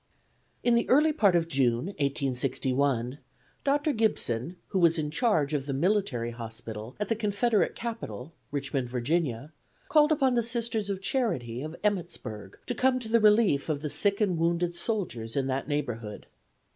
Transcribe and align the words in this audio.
]In 0.63 0.73
the 0.73 0.89
early 0.89 1.13
part 1.13 1.35
of 1.35 1.47
June, 1.47 1.85
1861, 2.01 3.19
Dr. 3.63 3.93
Gibson, 3.93 4.55
who 4.69 4.79
was 4.79 4.97
in 4.97 5.11
charge 5.11 5.53
of 5.53 5.67
the 5.67 5.75
Military 5.75 6.31
Hospital 6.31 6.95
at 6.99 7.07
the 7.07 7.15
Confederate 7.15 7.75
capital, 7.75 8.33
Richmond, 8.49 8.89
Va., 8.89 9.53
called 9.89 10.11
upon 10.11 10.33
the 10.33 10.41
Sisters 10.41 10.89
of 10.89 11.03
Charity 11.03 11.61
of 11.61 11.75
Emmittsburg 11.83 12.57
to 12.65 12.73
come 12.73 12.97
to 12.97 13.09
the 13.09 13.19
relief 13.21 13.69
of 13.69 13.83
the 13.83 13.91
sick 13.91 14.19
and 14.19 14.39
wounded 14.39 14.75
soldiers 14.75 15.35
in 15.35 15.45
that 15.45 15.67
neighborhood. 15.67 16.25